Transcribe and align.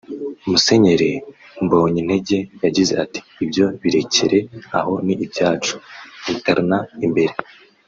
Musenyeri 0.49 1.11
Mbonyintege 1.63 2.37
yagize 2.63 2.93
ati 3.03 3.19
“Ibyo 3.43 3.65
birekere 3.81 4.39
aho 4.79 4.93
ni 5.05 5.13
ibyacu 5.25 5.73
interne 6.31 6.77
(imbere) 7.07 7.33